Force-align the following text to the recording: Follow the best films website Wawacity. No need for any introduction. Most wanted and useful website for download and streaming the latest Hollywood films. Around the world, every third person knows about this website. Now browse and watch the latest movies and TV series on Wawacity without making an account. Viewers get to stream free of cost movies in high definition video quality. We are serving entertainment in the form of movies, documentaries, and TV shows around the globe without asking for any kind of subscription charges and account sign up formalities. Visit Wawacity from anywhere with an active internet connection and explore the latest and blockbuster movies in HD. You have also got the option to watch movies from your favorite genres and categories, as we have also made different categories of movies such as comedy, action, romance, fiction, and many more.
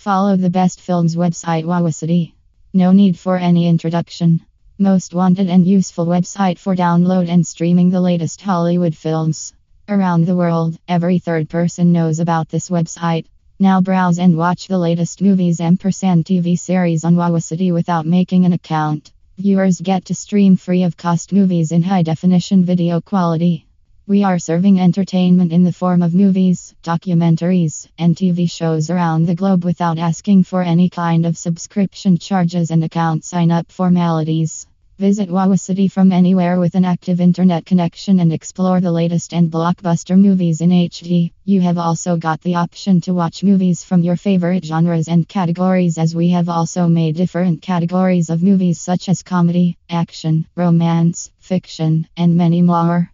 Follow 0.00 0.34
the 0.34 0.48
best 0.48 0.80
films 0.80 1.14
website 1.14 1.66
Wawacity. 1.66 2.32
No 2.72 2.90
need 2.90 3.18
for 3.18 3.36
any 3.36 3.68
introduction. 3.68 4.40
Most 4.78 5.12
wanted 5.12 5.50
and 5.50 5.66
useful 5.66 6.06
website 6.06 6.58
for 6.58 6.74
download 6.74 7.28
and 7.28 7.46
streaming 7.46 7.90
the 7.90 8.00
latest 8.00 8.40
Hollywood 8.40 8.96
films. 8.96 9.52
Around 9.90 10.24
the 10.24 10.34
world, 10.34 10.78
every 10.88 11.18
third 11.18 11.50
person 11.50 11.92
knows 11.92 12.18
about 12.18 12.48
this 12.48 12.70
website. 12.70 13.26
Now 13.58 13.82
browse 13.82 14.18
and 14.18 14.38
watch 14.38 14.68
the 14.68 14.78
latest 14.78 15.20
movies 15.20 15.60
and 15.60 15.78
TV 15.78 16.58
series 16.58 17.04
on 17.04 17.16
Wawacity 17.16 17.70
without 17.70 18.06
making 18.06 18.46
an 18.46 18.54
account. 18.54 19.12
Viewers 19.36 19.82
get 19.82 20.06
to 20.06 20.14
stream 20.14 20.56
free 20.56 20.84
of 20.84 20.96
cost 20.96 21.30
movies 21.30 21.72
in 21.72 21.82
high 21.82 22.04
definition 22.04 22.64
video 22.64 23.02
quality. 23.02 23.66
We 24.10 24.24
are 24.24 24.40
serving 24.40 24.80
entertainment 24.80 25.52
in 25.52 25.62
the 25.62 25.72
form 25.72 26.02
of 26.02 26.16
movies, 26.16 26.74
documentaries, 26.82 27.86
and 27.96 28.16
TV 28.16 28.50
shows 28.50 28.90
around 28.90 29.26
the 29.26 29.36
globe 29.36 29.64
without 29.64 30.00
asking 30.00 30.42
for 30.42 30.64
any 30.64 30.88
kind 30.88 31.24
of 31.24 31.38
subscription 31.38 32.18
charges 32.18 32.72
and 32.72 32.82
account 32.82 33.24
sign 33.24 33.52
up 33.52 33.70
formalities. 33.70 34.66
Visit 34.98 35.28
Wawacity 35.28 35.88
from 35.88 36.10
anywhere 36.10 36.58
with 36.58 36.74
an 36.74 36.84
active 36.84 37.20
internet 37.20 37.64
connection 37.64 38.18
and 38.18 38.32
explore 38.32 38.80
the 38.80 38.90
latest 38.90 39.32
and 39.32 39.48
blockbuster 39.48 40.18
movies 40.18 40.60
in 40.60 40.70
HD. 40.70 41.30
You 41.44 41.60
have 41.60 41.78
also 41.78 42.16
got 42.16 42.40
the 42.40 42.56
option 42.56 43.00
to 43.02 43.14
watch 43.14 43.44
movies 43.44 43.84
from 43.84 44.02
your 44.02 44.16
favorite 44.16 44.64
genres 44.64 45.06
and 45.06 45.28
categories, 45.28 45.98
as 45.98 46.16
we 46.16 46.30
have 46.30 46.48
also 46.48 46.88
made 46.88 47.14
different 47.14 47.62
categories 47.62 48.28
of 48.28 48.42
movies 48.42 48.80
such 48.80 49.08
as 49.08 49.22
comedy, 49.22 49.78
action, 49.88 50.48
romance, 50.56 51.30
fiction, 51.38 52.08
and 52.16 52.36
many 52.36 52.60
more. 52.60 53.12